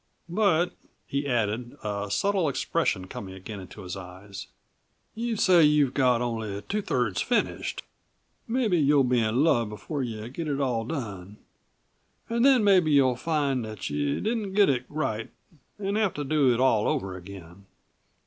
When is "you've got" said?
5.61-6.23